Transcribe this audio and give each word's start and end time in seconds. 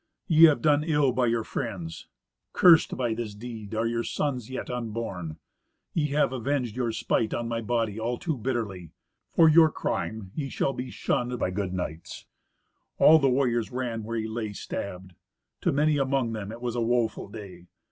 Ye 0.25 0.45
have 0.45 0.63
done 0.63 0.83
ill 0.83 1.11
by 1.11 1.27
your 1.27 1.43
friends. 1.43 2.07
Cursed 2.53 2.97
by 2.97 3.13
this 3.13 3.35
deed 3.35 3.75
are 3.75 3.85
your 3.85 4.03
sons 4.03 4.49
yet 4.49 4.67
unborn. 4.67 5.37
Ye 5.93 6.07
have 6.07 6.33
avenged 6.33 6.75
your 6.75 6.91
spite 6.91 7.35
on 7.35 7.47
my 7.47 7.61
body 7.61 7.99
all 7.99 8.17
too 8.17 8.35
bitterly. 8.35 8.93
For 9.35 9.47
your 9.47 9.69
crime 9.69 10.31
ye 10.33 10.49
shall 10.49 10.73
be 10.73 10.89
shunned 10.89 11.37
by 11.37 11.51
good 11.51 11.71
knights." 11.75 12.25
All 12.97 13.19
the 13.19 13.29
warriors 13.29 13.71
ran 13.71 14.03
where 14.03 14.17
he 14.17 14.27
lay 14.27 14.53
stabbed. 14.53 15.13
To 15.61 15.71
many 15.71 15.99
among 15.99 16.33
them 16.33 16.51
it 16.51 16.61
was 16.63 16.75
a 16.75 16.81
woeful 16.81 17.27
day. 17.27 17.67